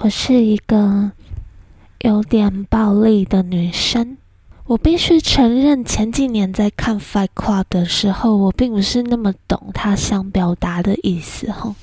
[0.00, 1.10] 我是一个
[2.02, 4.16] 有点暴力的女生。
[4.66, 11.74] 我必须承认，前几年在看《Fight Club》的时候，我并不是那么懂他想表达的意思，哈。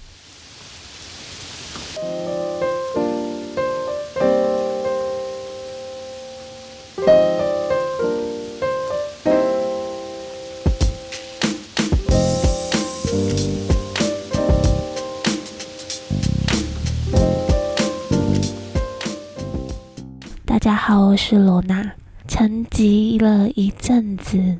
[20.88, 21.94] 好，我是罗娜。
[22.27, 24.57] 沉寂了一阵子，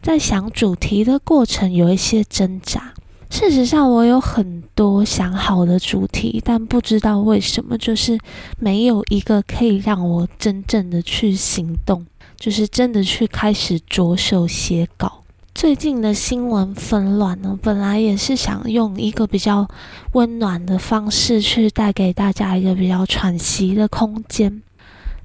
[0.00, 2.94] 在想主题的过程有一些挣扎。
[3.28, 8.18] 事实上，我有很多想好的主题，但不知道为什么，就是
[8.58, 15.24] 没有一个可以让我真正的去行动，就是真的去开始着手写稿。
[15.54, 19.68] 最近的新闻纷乱呢，本来也是想用一个比较
[20.12, 24.62] 温暖的方式去带给大家一个比较喘息的空间。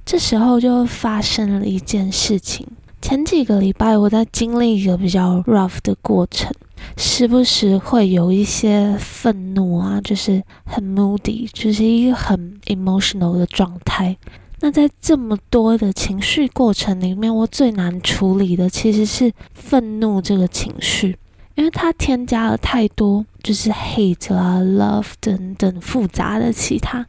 [0.04, 2.66] 这时候就发生了一件事情。
[3.00, 6.52] 前几个礼拜，我在经历一个比较 rough 的过程，
[6.96, 14.16] 时不时会有一些愤怒啊，就是很 moody，就是一个很 emotional 的状态。
[14.60, 21.16] 那在这么多的情绪过程里面，我最难处理的其实是愤怒这个情绪，
[21.60, 23.24] 因为它添加了太多。
[23.42, 27.06] 就是 hate 啊，love 等等复杂的其他，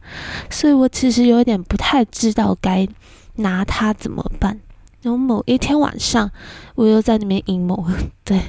[0.48, 2.88] 所以我其实有点不太知道该
[3.34, 4.58] 拿它怎么办。
[5.02, 6.30] 然后某一天晚上，
[6.74, 7.84] 我又在那边阴谋。
[8.24, 8.40] 对，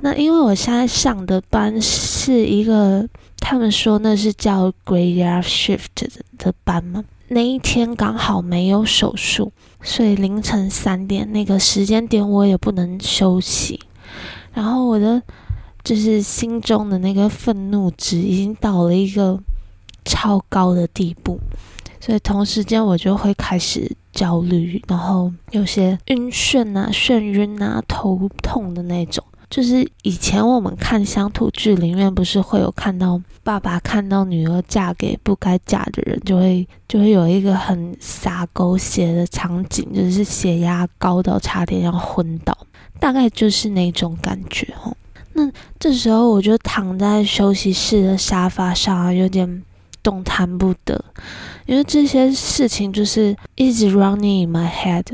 [0.00, 7.04] 那因为我现在上的班是一个，他们说那是叫 graveyard shift 的班嘛。
[7.28, 13.78] 那一天刚好没有手术，所以凌晨三点那个时间点我也不能休息。
[14.54, 15.22] 然后我的。
[15.84, 19.36] 就是心中的那个愤怒值已经到了一个
[20.04, 21.40] 超高的地步，
[22.00, 29.24] 所以同时间我就会开始焦虑，然后有些晕眩啊、眩晕啊、头痛的那种。
[29.52, 42.56] 就是以前我们看乡土剧里面，不是会有看到爸爸看到女儿嫁给不该嫁的人，就会就会有一个很洒狗血的场景，就是血压高到差点要昏倒，
[42.98, 44.90] 大概就是那种感觉哈。
[45.34, 45.46] 那
[45.78, 49.62] 这时候我就躺在休息室的沙发上，有点
[50.02, 51.04] 动弹不得，
[51.66, 55.04] 因为这些事情就是一直 running in my head，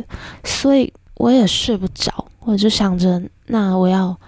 [0.45, 2.28] 所以我也睡不着。
[2.49, 4.19] 我就想着，那我要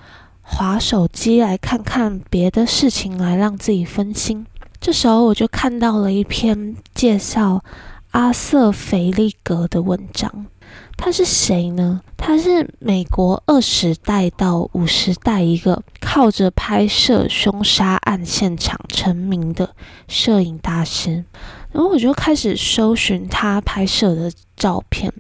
[0.42, 4.46] 划手机来看看别的事情，来让自己分心。
[4.78, 7.64] 这时候我就看到了一篇介绍
[8.10, 10.44] 阿瑟·菲利格的文章。
[10.98, 12.02] 他是谁呢？
[12.18, 19.74] 他是美国二十代到五十代一个靠着拍摄凶杀案现场成名的
[20.08, 21.24] 摄影大师。
[21.72, 25.10] 然后我就开始搜寻他拍摄的照片，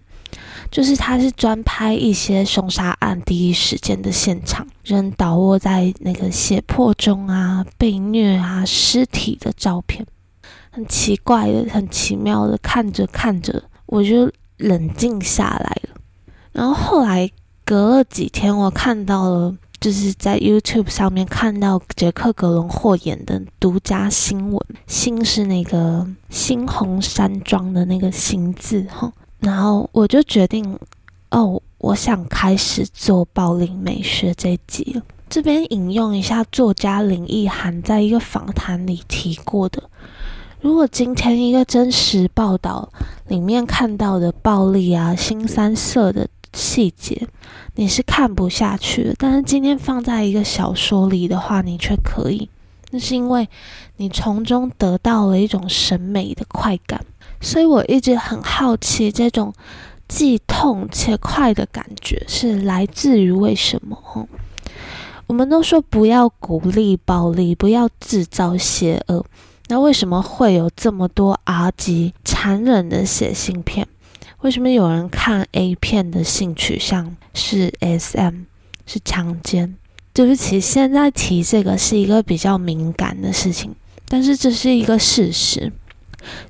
[0.70, 10.06] 就是他是专拍一些凶杀案第一时间的现场，人倒卧在那个血泊中啊，被虐啊，尸体的照片，
[10.70, 14.30] 很奇怪的，很奇妙的，看着看着我就。
[14.62, 15.96] 冷静下来了，
[16.52, 17.30] 然后后来
[17.64, 30.78] 隔了几天，我看到了，就是在 YouTube 上面看到杰克·格伦霍演的独家新闻，新是那个猩红山庄的那个新字哈，然后我就决定，
[31.30, 35.00] 哦，我想开始做暴力美学这集。
[35.28, 39.82] 这边引用一下作家林奕涵在一个访谈里提过的。
[40.60, 42.86] 如果今天一个真实报道
[43.28, 47.26] 里面看到的暴力啊、新三色的细节，
[47.76, 52.48] 你是看不下去的；但是今天放在一个小说里的话，你却可以。
[52.90, 53.48] 那是因为
[53.96, 57.06] 你从中得到了一种审美的快感。
[57.40, 59.52] 所以我一直很好奇，这种
[60.06, 64.28] 既痛且快的感觉是来自于为什么？
[65.26, 69.24] 我们都说不要鼓励暴力，不要制造邪恶。
[69.68, 73.86] 那为什么会有这么多 R 级残忍的血腥片？
[74.40, 78.46] 为什么有人看 A 片的性取向是 SM，
[78.86, 79.76] 是强奸？
[80.12, 83.72] 对不起，现在提这个是一个比较敏感的事情，
[84.08, 85.72] 但是这是一个事实。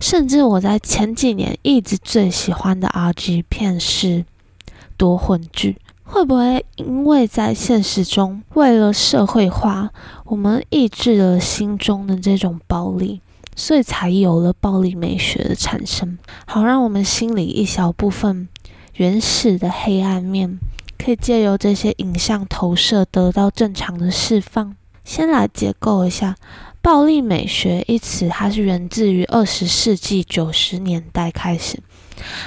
[0.00, 4.24] 甚至我在前几年一直最喜欢的 R 级片是
[4.96, 5.76] 多混剧。
[6.04, 9.90] 会不会因为在现实中，为了社会化，
[10.24, 13.20] 我们抑制了心中的这种暴力，
[13.54, 16.18] 所以才有了暴力美学的产生？
[16.46, 18.48] 好，让我们心里一小部分
[18.94, 20.58] 原始的黑暗面，
[20.98, 24.74] 可以借由这些影像投射得到正常的释放。
[25.04, 26.34] 先来结构一下，
[26.82, 31.78] 暴力美学一词，它是源自于二十世纪九十年代开始，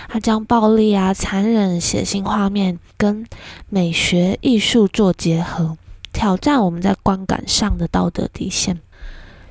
[0.10, 3.28] 它将暴力啊、残忍、血腥画面跟
[3.70, 5.78] 美学艺术做结合，
[6.12, 8.82] 挑战我们在观感上的道德底线。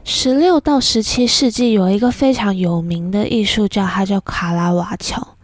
[0.04, 5.36] 十六到十七世纪有一个非常有名的艺术家，他叫卡拉瓦乔，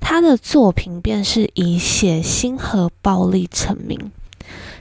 [0.00, 4.10] 他的作品便是以血腥和暴力成名。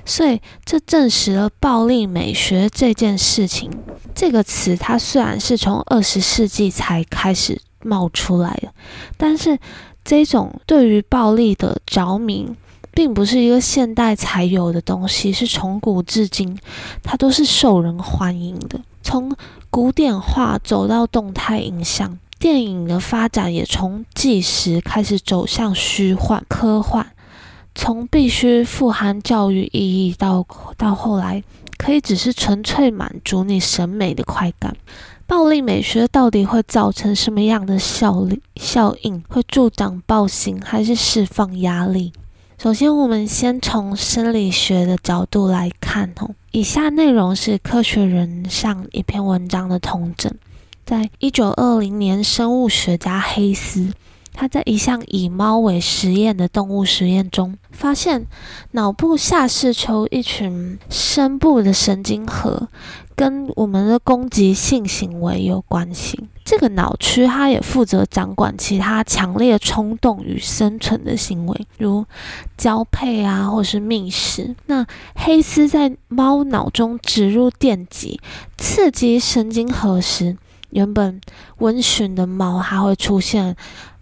[0.09, 3.69] 所以，这证实了暴力美学这件事情。
[4.15, 8.73] 这个词，它虽然是从二十世纪才开始冒出来的，
[9.17, 9.59] 但是
[10.03, 12.50] 这种对于暴力的着迷，
[12.91, 16.57] 并不是一个现代才有的东西，是从古至今，
[17.03, 18.81] 它都是受人欢迎的。
[19.03, 19.31] 从
[19.69, 27.12] 古典画走到动态影像，电影的发展也从纪实开始走向虚幻、科幻。
[27.81, 30.45] 从必须富含教育意义到
[30.75, 31.41] 到后来
[31.77, 34.75] 可以只是纯粹满足你审美的快感，
[35.25, 39.23] 暴力美学到底会造成什么样的效力效应？
[39.29, 42.11] 会助长暴行还是释放压力？
[42.61, 46.31] 首先，我们先从生理学的角度来看哦。
[46.51, 50.29] 以下内容是科学人上一篇文章的通证，
[50.85, 53.93] 在一九二零年，生物学家黑斯。
[54.33, 58.25] 他在一项以猫为实验的动物实验中，发现
[58.71, 62.69] 脑部下视丘一群深部的神经核
[63.15, 66.19] 跟我们的攻击性行为有关系。
[66.45, 72.05] 这个脑区它也负责掌管其他强烈冲动与生存的行为，如
[72.57, 74.55] 交配啊，或是觅食。
[74.65, 74.85] 那
[75.15, 78.19] 黑斯在猫脑中植入电极，
[78.57, 80.37] 刺激神经核时，
[80.71, 81.21] 原本
[81.57, 83.55] 温驯的猫还会出现。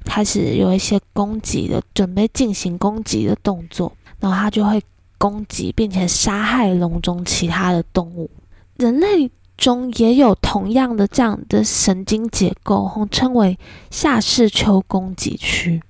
[0.07, 4.81] 开始有一些攻击的，准备进行攻击的动作，然后它就会
[5.17, 8.29] 攻击并且杀害笼中其他的动物。
[8.77, 13.57] 人类中也有同样的这样的神经结构，称为
[13.91, 15.81] 下视丘攻击区。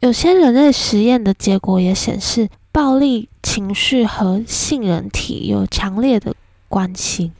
[0.00, 6.34] 有些人类实验的结果也显示，暴力情绪和杏仁体有强烈的
[6.68, 7.32] 关系。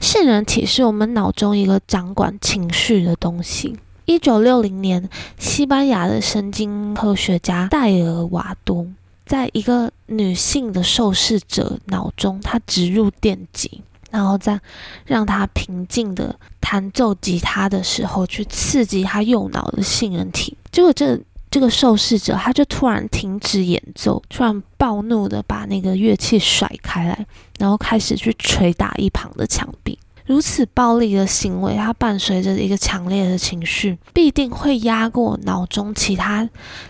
[0.00, 3.76] 杏仁体是我们脑中一个掌管情绪的东西。
[4.06, 5.08] 一九六零年，
[5.38, 8.86] 西班牙的神经科学家戴尔瓦多
[9.24, 14.60] 在一个女性的受试者脑中，他植入电极，然后再
[15.06, 20.54] 让她平静的弹奏吉他的时候，去刺激她右脑的杏仁体。
[20.70, 21.18] 结果，这
[21.50, 27.26] 这个受试者他就突然停止演奏，突然暴怒的把那个乐器甩开来，
[27.58, 29.98] 然后开始去捶打一旁的墙壁。
[30.26, 36.48] 如此暴力的行为，它伴随着一个强烈的情绪，必定会压过脑中其他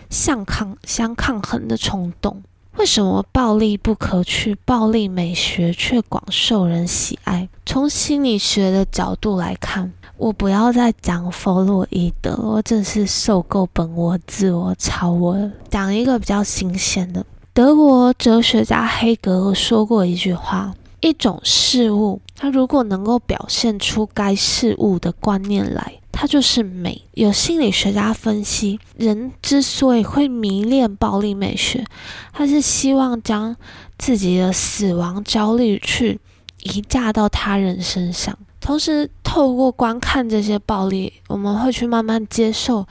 [0.09, 2.41] 相抗相抗衡的冲动。
[2.77, 7.47] 为什么暴力不可取，暴力美学却广受人喜爱？
[7.65, 15.51] 从心理学的角度来看，我不要再讲弗洛伊德，我真是受够本我、自我、超我了。
[15.69, 20.73] 讲一个比较新鲜的，德国哲学家黑格尔说过一句话。
[21.01, 27.01] 一种事物，它如果能够表现出该事物的观念来，它就是美。
[27.13, 31.85] 有心理学家分析，人之所以会迷恋暴力美学，
[32.33, 33.55] 他是希望将
[33.97, 36.19] 自己的死亡焦虑去
[36.61, 42.85] 移嫁到他人身上，同时透过观看这些暴力，我们会去慢慢接受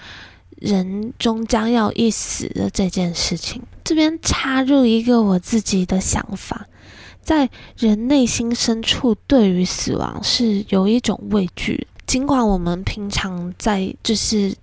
[0.56, 3.62] 人终将要一死的这件事情。
[3.84, 6.66] 这边插入一个我自己的想法。
[7.24, 11.86] 在人内心深处，对于死亡是有一种畏惧。
[12.06, 14.54] 尽管我们平常在就是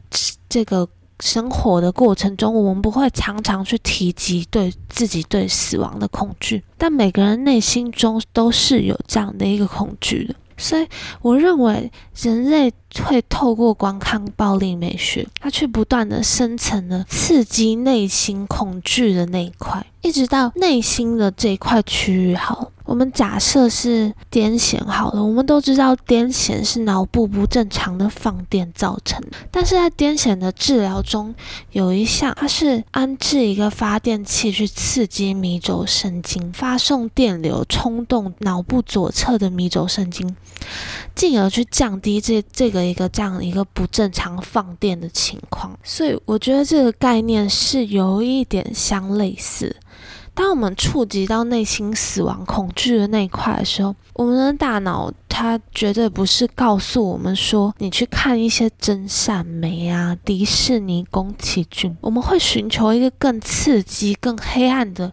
[0.48, 0.88] 这个
[1.20, 10.36] 生活的过程中，我们不会常常去提及对自己对死亡的恐惧，但每个人内心中都是有这样的一个恐惧的。
[10.62, 10.88] 所以，
[11.22, 12.72] 我认为人类
[13.04, 22.36] 会透过观看暴力美学，它去不断的深层的刺激内心恐惧的那一块，一直到内心的这一块区域。
[22.36, 22.72] 好。
[22.84, 29.22] 我们假设是癫痫好了，我们都知道癫痫是脑部不正常的放电造成。
[29.50, 31.34] 但是在癫痫的治疗中，
[31.72, 40.36] 有一项它是安置一个发电器去刺激迷走神经，发送电流冲动脑部左侧的迷走神经，
[41.16, 45.78] 进而去降低这这个一个这样一个不正常放电的情况。
[45.84, 49.76] 所以我觉得这个概念是有一点相类似。
[50.34, 65.12] 当我们触及到内心死亡恐惧的那一块的时候，我们的大脑它绝对不是告诉我们说你去看一些真善美啊、迪士尼、宫崎骏，我们会寻求一个更刺激、更黑暗的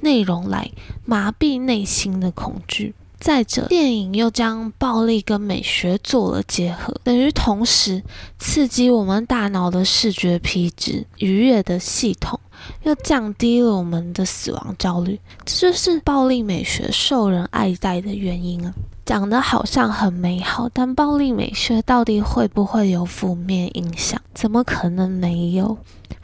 [0.00, 0.70] 内容来
[1.04, 2.94] 麻痹内心的恐惧。
[3.18, 8.00] 再者，电影又将暴力跟美学做了结合，等于同时
[8.38, 12.38] 刺激我们大脑的视觉皮质愉悦的系统，
[12.82, 15.18] 又降低了我们的死亡焦虑。
[15.44, 18.72] 这就是暴力美学受人爱戴的原因啊！
[19.04, 24.20] 讲的好像很美好，但暴力美学到底会不会有负面影响？
[24.34, 25.76] 怎么可能没有？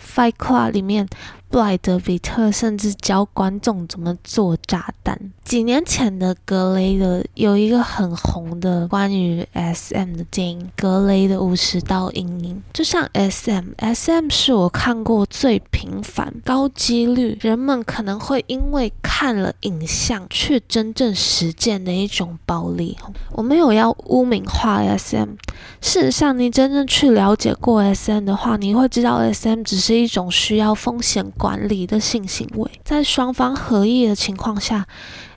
[0.17, 1.09] 《Fight Club》里面，
[1.55, 5.17] 布莱德比特甚至教观众怎么做炸弹。
[5.45, 22.99] 几年前的格雷的有一个很红的关于 SM 的电影《格雷的五十道阴影》，就像 SM，SM 是我看过最频繁、高几率，人们可能会因为看了影像去真正实践的一种暴力。
[23.31, 25.29] 我没有要污名化 SM，
[25.81, 29.95] 事实上，你真正去了解过 SM 的话，你会知道 SM 只是。
[29.95, 34.87] 一种需要风险管理的性行为，在双方合意的情况下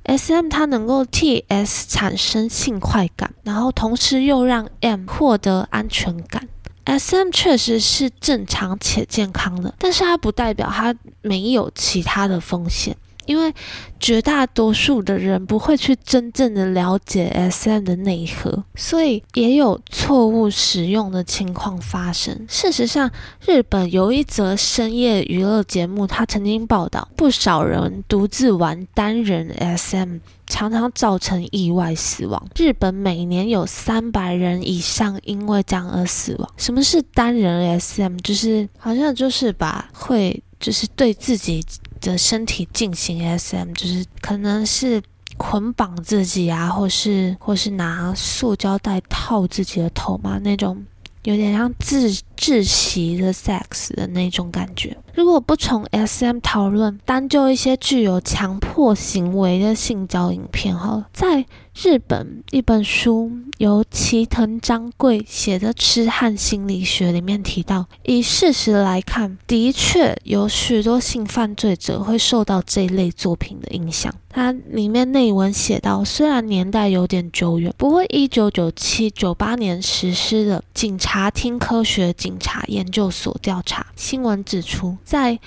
[0.04, 0.50] ，S.M.
[0.50, 6.50] 它能够替 S 产生性快感，然后同时又让 M 获得安全感。
[6.86, 7.30] S.M.
[7.32, 12.98] 确实是正常且健康的，但是它不代表它没有其他的风险。
[13.28, 13.54] 因为
[14.00, 22.46] 绝大多数的人不会去真正的了解 SM 的内核，所以也有错误使用的情况发生。
[22.50, 23.12] 事实上，
[23.46, 30.18] 日本有一则深夜娱乐节目，他曾经报道，不少人独自玩单人 SM，
[30.48, 32.42] 常常造成意外死亡。
[32.56, 36.50] 日本每年有三百人以上因为这样而死亡。
[36.56, 38.18] 什么是单人 SM？
[38.24, 41.64] 就是好像就是把会就是对自己。
[41.98, 45.02] 的身体进行 SM，就是可能是
[45.38, 50.84] 捆绑自己啊，或是或是拿塑胶袋套自己的头嘛，那种
[51.24, 54.98] 有点像自窒息的 sex 的那种感觉。
[55.14, 61.46] 如果不从 SM 讨论，单就一些具有强迫行为的性交影片，好了，在。
[61.80, 74.12] 日本一本书由齐藤章贵写的《痴汉心理学》里面提到，以事实来看，的确有许多性犯罪者会受到这一类作品的影响。
[74.28, 85.40] 它里面内文写到，虽然年代有点久远，不过一九九七、九八年实施的警察厅科学警察研究所调查新闻指出，在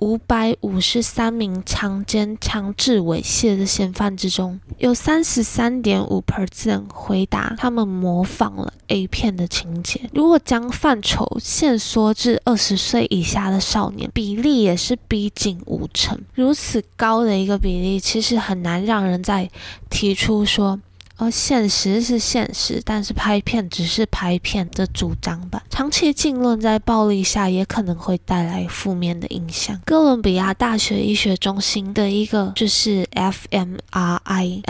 [0.00, 10.08] 五百五十三名强奸、强制猥亵的嫌犯之中，有三十三点五 percent 回答他们模仿了 A 片的情节。
[10.14, 16.18] 如果将范畴限缩至二十岁以下的少年，比例也是逼近五成。
[16.34, 19.50] 如此高的一个比例，其实很难让人再
[19.90, 20.80] 提出说。
[21.20, 25.62] 而现实是现实，但是拍片只是拍片的主张吧。
[25.68, 29.78] 长期浸润在暴力下，也可能会带来负面的影响。
[29.84, 34.64] 哥伦比亚大学医学中心的一个就是 fMRI，fMRI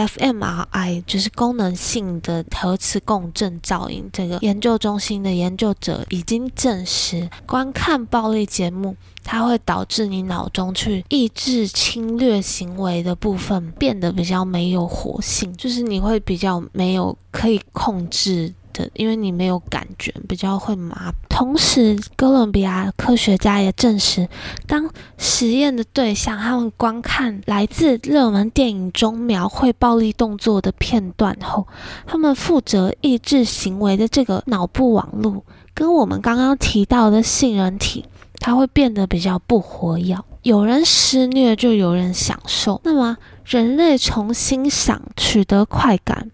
[1.06, 8.96] 就是功能性的核磁共振造影这个研究中心的研究者已经证实，观看暴力节目。
[9.32, 21.12] 它会导致你脑中去抑制侵略行为的部分变得比较没有活性，就是你会比较没有可以控制的，因为你没有感觉，比较会麻。
[21.28, 24.28] 同时，哥伦比亚科学家也证实，
[24.66, 31.68] 当实验的对象他们观看来自热门电影中描绘暴力动作的片段后，
[32.04, 38.04] 他们负责抑制行为的这个脑部网络，跟我们刚刚提到的杏仁体。
[38.40, 42.80] 它会变得比较不活跃，有人施虐就有人享受。
[42.82, 46.30] 那么，人类从欣赏取得快感，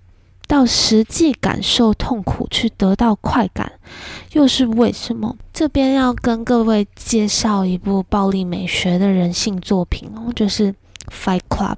[0.46, 3.72] 到实际感受痛苦去得到快感，
[4.32, 5.36] 又是为什么？
[5.52, 10.72] 这边要跟各位介绍一部暴力美学的人性作品哦，就是
[11.10, 11.74] 《Fight Club》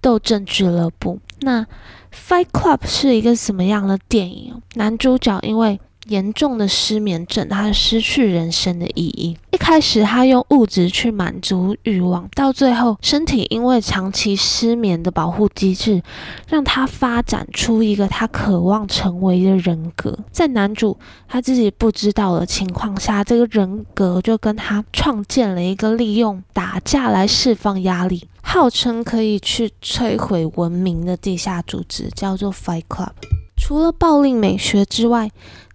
[0.00, 1.18] 斗争俱乐部。
[1.40, 1.62] 那
[2.12, 4.60] 《Fight Club》是一个什么样的电影？
[4.74, 9.36] 男主角因为严重的失眠症，他失去人生的意义。
[9.52, 16.02] 一开始，他用物质去满足欲望，到最后，身体因为长期失眠的保护机制，
[16.48, 20.18] 让他发展出一个他渴望成为的人格。
[20.30, 20.96] 在男主
[21.28, 33.12] 他自己不知道的情况下，这个人格就跟他创建了一个利用打架来释放压力，号称可以去摧毁文明的地下组织，叫做 Fight Club。
[33.56, 35.30] 除了暴力美学之外，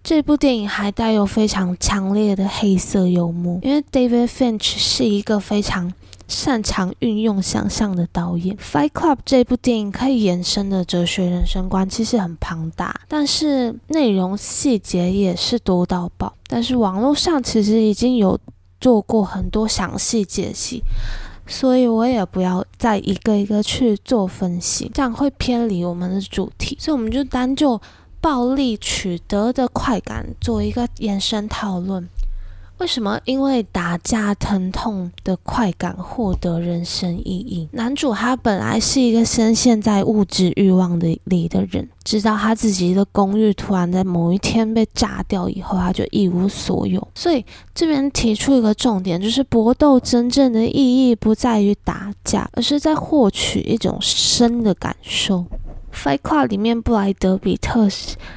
[0.08, 5.92] 这部电影还带有非常强烈的黑色幽默，因为 David Finch 是一个非常
[6.26, 8.56] 擅长运用想象的导演。
[8.56, 16.32] Fight Club 这部电影可以延伸的哲学人生观其实很庞大，但是内容细节也是多到爆。
[16.46, 18.40] 但是网络上其实已经有
[18.80, 20.82] 做过很多详细解析。
[21.46, 26.78] 所以我也不要再一个一个去做分析，这样会偏离我们的主题。
[26.80, 27.78] 所以我们就单就
[28.20, 32.08] 暴力取得的快感做一个延伸讨论。
[32.78, 33.20] 为什么？
[33.24, 37.68] 因为打架疼痛的快感获得人生意义。
[37.72, 47.04] 男主他本来是一个深陷在物质欲望的里的人，直到他自己的公寓突然在某一天被炸掉以后，他就一无所有。
[47.16, 47.44] 所以
[47.74, 55.38] 这边提出一个重点，就是搏斗真正的意义不在于打架，而是在获取一种深的感受。
[55.92, 57.88] 《Fight Club》里面布莱德比特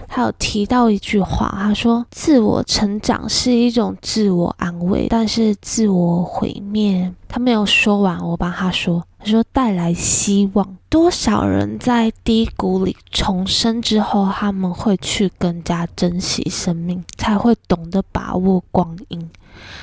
[0.08, 10.78] 他有提到一句话，他说：“自我成长是一种自我安慰，但是自我毁灭。”他没有说完，我帮他说：“他说带来希望。
[10.90, 19.30] 多少人在低谷里重生之后，他们会去更加珍惜生命，才会懂得把握光阴。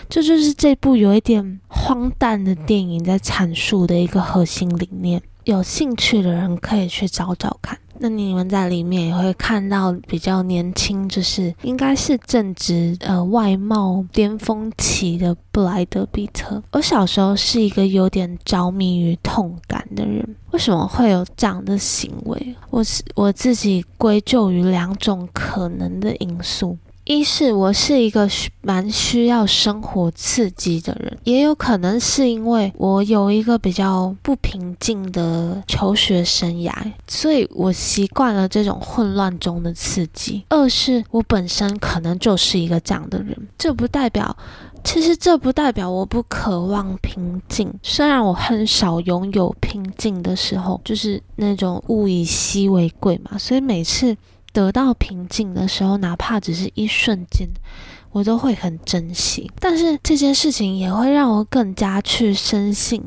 [0.09, 7.79] 这就是这部有一点荒诞的电影在阐述的一个核心理念。”有兴趣的人可以去找找看。
[8.01, 16.63] 那你们在里面也会看到比较年轻，就是应该是正值呃外貌巅峰期的布莱德比特。
[16.73, 20.37] 我小时候是一个有点着迷于痛感的人。
[20.51, 22.55] 为什么会有这样的行为？
[22.69, 26.77] 我是我自己归咎于两种可能的因素。
[27.09, 28.29] 一是我是一个
[28.61, 36.71] 蛮需要生活刺激的人，也有可能是因为我有一个比较不平静的求学生涯，
[37.07, 40.45] 所以我习惯了这种混乱中的刺激。
[40.51, 44.37] 二是我本身可能就是一个这样的人，这不代表，
[44.85, 47.73] 其实这不代表我不渴望平静。
[47.83, 54.15] 虽然我很少拥有平静的时候，就是那种物以稀为贵嘛，所以每次。
[54.53, 57.49] 得到平静的时候，哪怕只是一瞬间，
[58.11, 59.51] 我都会很珍惜。
[59.61, 63.03] 但是这件事情也会让我更加去深信，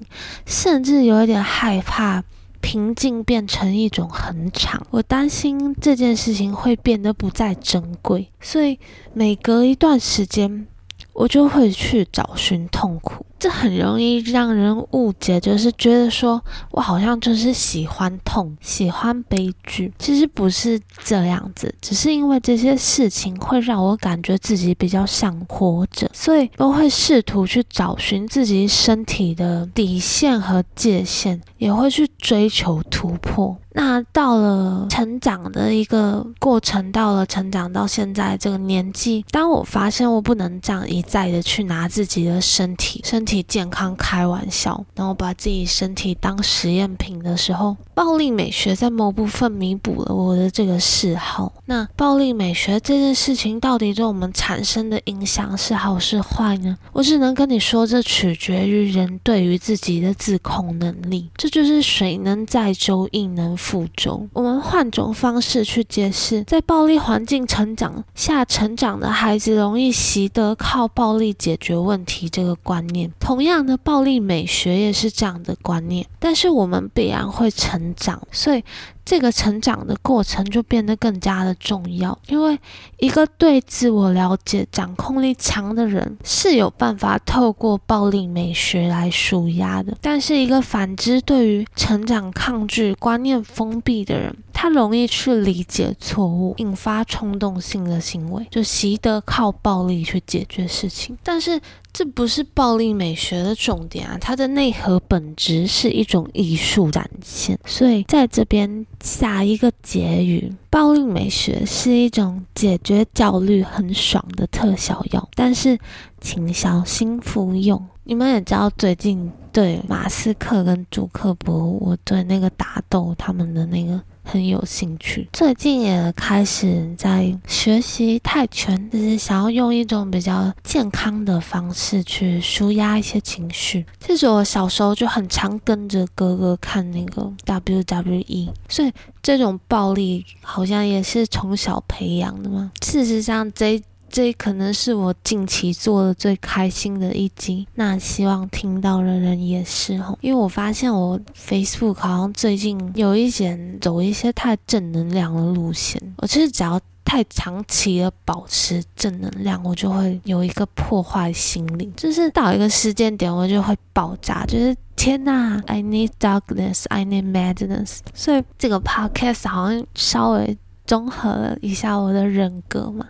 [0.46, 2.24] 甚至有一点害怕
[2.62, 4.86] 平静变成一种恒常。
[4.92, 8.80] 我担心这件事情会变得不再珍贵，所以
[9.14, 10.68] 每隔一段时间，
[11.14, 13.26] 我就会去找寻痛苦。
[13.42, 19.92] 这很容易让人误解，就是觉得说我好像就是喜欢痛，喜欢悲剧。
[19.98, 33.58] 其实不是这样子，只是因为这些事情会让我感觉自己比较像活着，所以都会试图去找寻自己身体的底线和界限，也会去追求突破。
[33.74, 43.42] 那到了成长的一个过程，到了成长到现在这个年纪，当我发现我不能这样一再的去拿自己的身体，身体。
[43.52, 51.52] 健康开玩笑，然后把自己身体当实验品的时候，暴力美学在某部分弥补了我的这个嗜好。
[51.66, 56.78] 那暴力美学这件事情到底对我们产生的影响是好是坏呢？
[56.94, 61.30] 我只能跟你说，这取决于人对于自己的自控能力。
[61.36, 64.28] 这就是水能载舟，亦能覆舟。
[64.34, 73.12] 我们换种方式去解释，在暴力环境成长下成长的孩子，容易习得靠暴力解决问题这个观念。
[73.20, 78.64] 同样的暴力美学也是这样的观念，但是我们必然会成长，所以。
[79.04, 82.58] 这个成长的过程就变得更加的重要，因为
[83.00, 89.98] 一个对自我了解、掌控力强的人是有办法透过暴力美学来舒压的。
[90.00, 101.18] 但是，一个反之，对于成长抗拒、观念封闭的人，他容易去理解错误，引发冲动性的行为，就习得靠暴力去解决事情。
[101.24, 101.60] 但是，
[101.94, 107.60] 这不是暴力美学的重点啊，它的内核本质是一种艺术展现。
[107.66, 108.86] 所以，在这边。
[109.04, 115.76] 下一个结语：暴力美学是一种解决焦虑很爽的特效药，但是
[116.20, 117.84] 请小心服用。
[118.04, 124.00] 你们也知道，最近对马斯克跟朱克伯，我对那个打斗他们的那个。
[124.32, 133.86] 很有兴趣，最近也开始在学习泰拳，就是想要用一种比较健康的方式去舒压一些情绪。
[134.00, 142.72] 其实我小时候就很常跟着哥哥看那个 WWE，所以这种暴力好像也是从小培养的嘛。
[142.82, 143.82] 事实上，这。
[144.12, 170.58] 这可能是我近期做的最开心的一集，那希望听到的人也是吼，因为我发现我 Facebook 好像最近有一点走一些太正能量的路线，我其实只要太长期的保持正能量，我就会有一个破坏心理，就是到一个时间点我就会爆炸，就是天呐，I need darkness, I need madness，所以这个 podcast 好像稍微。
[170.92, 173.06] 综合了一下我的人格嘛。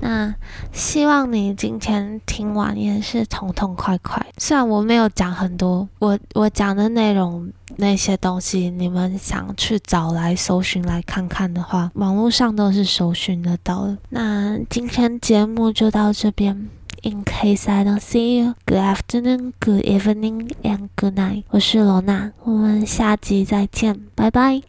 [0.00, 0.34] 那
[0.72, 4.26] 希望你今天听完也是痛痛快快。
[4.38, 13.96] 虽然我没有讲很多，我我讲的内容那些东西，你们想去找来搜寻来看看的话，网络上都是搜寻得到的。
[14.08, 16.68] 那今天节目就到这边。
[17.04, 21.44] In case I don't see you, good afternoon, good evening, and good night。
[21.50, 24.66] 我是罗娜，我们下集再见，拜拜。